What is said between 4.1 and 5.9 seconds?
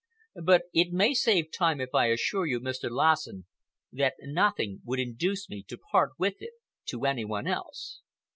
nothing would induce me to